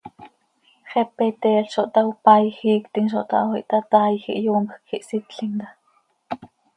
Xepe 0.91 1.23
iteel 1.31 1.65
zo 1.73 1.81
htaao, 1.89 2.09
paaij 2.25 2.47
iictim 2.71 3.05
zo 3.13 3.19
htaho, 3.25 3.53
ihtataaij, 3.61 4.17
ihyoomjc, 4.37 4.87
ihsitlim 4.97 5.53
taa. 5.61 5.73